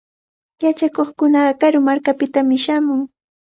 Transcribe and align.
Yachakuqkunaqa 0.63 1.53
karu 1.61 1.79
markakunapitami 1.87 2.57
shamun. 2.63 3.01